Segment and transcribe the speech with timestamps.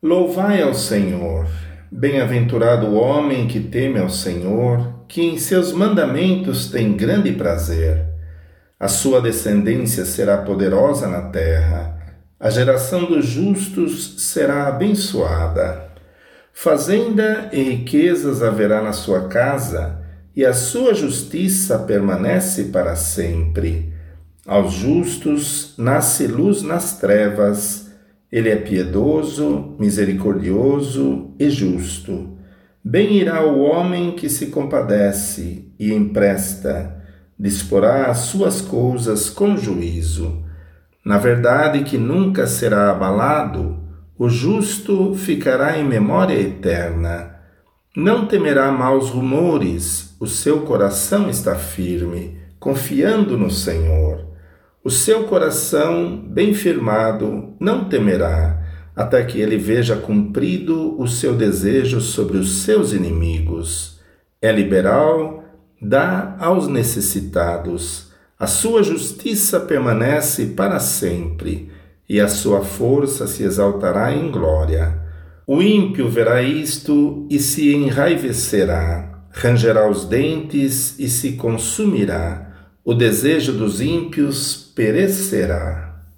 [0.00, 1.48] Louvai ao Senhor.
[1.90, 8.06] Bem-aventurado o homem que teme ao Senhor, que em seus mandamentos tem grande prazer.
[8.78, 11.98] A sua descendência será poderosa na terra,
[12.38, 15.88] a geração dos justos será abençoada.
[16.52, 20.00] Fazenda e riquezas haverá na sua casa,
[20.36, 23.92] e a sua justiça permanece para sempre.
[24.46, 27.87] Aos justos nasce luz nas trevas,
[28.30, 32.36] ele é piedoso, misericordioso e justo.
[32.84, 37.02] Bem irá o homem que se compadece e empresta,
[37.38, 40.44] disporá as suas coisas com juízo.
[41.04, 43.78] Na verdade, que nunca será abalado,
[44.18, 47.36] o justo ficará em memória eterna.
[47.96, 54.27] Não temerá maus rumores, o seu coração está firme, confiando no Senhor.
[54.88, 58.58] O seu coração, bem firmado, não temerá,
[58.96, 64.00] até que ele veja cumprido o seu desejo sobre os seus inimigos.
[64.40, 65.44] É liberal,
[65.78, 68.10] dá aos necessitados.
[68.40, 71.70] A sua justiça permanece para sempre,
[72.08, 75.02] e a sua força se exaltará em glória.
[75.46, 82.47] O ímpio verá isto e se enraivecerá, rangerá os dentes e se consumirá
[82.84, 85.87] o desejo dos ímpios perecerá.